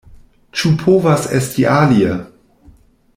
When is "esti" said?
1.41-1.67